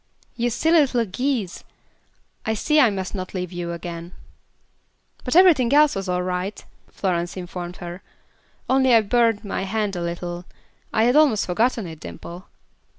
[0.35, 1.63] "You silly little geese!
[2.43, 4.13] I see I must not leave you again."
[5.23, 8.01] "But everything else was all right," Florence informed her,
[8.67, 10.45] "only I burned my hand a little.
[10.91, 12.47] I had almost forgotten it, Dimple."